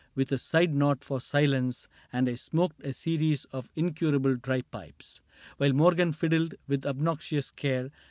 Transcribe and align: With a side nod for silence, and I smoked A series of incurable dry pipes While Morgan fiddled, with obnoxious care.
With 0.15 0.31
a 0.31 0.39
side 0.39 0.73
nod 0.73 1.03
for 1.03 1.21
silence, 1.21 1.87
and 2.11 2.27
I 2.27 2.33
smoked 2.33 2.81
A 2.83 2.91
series 2.91 3.45
of 3.51 3.69
incurable 3.75 4.35
dry 4.35 4.61
pipes 4.63 5.21
While 5.57 5.73
Morgan 5.73 6.11
fiddled, 6.11 6.55
with 6.67 6.87
obnoxious 6.87 7.51
care. 7.51 7.91